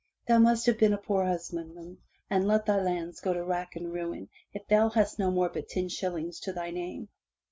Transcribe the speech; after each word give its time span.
Thou 0.27 0.39
must 0.39 0.65
have 0.65 0.79
been 0.79 0.93
a 0.93 0.97
poor 0.97 1.25
husbandman 1.27 1.99
and 2.27 2.47
let 2.47 2.65
thy 2.65 2.81
lands 2.81 3.19
go 3.19 3.33
to 3.35 3.43
rack 3.45 3.75
and 3.75 3.93
ruin 3.93 4.29
if 4.51 4.67
thou 4.67 4.89
hast 4.89 5.19
no 5.19 5.29
more 5.29 5.47
but 5.49 5.69
ten 5.69 5.89
shillings 5.89 6.39
to 6.39 6.51
thy 6.51 6.71
name. 6.71 7.09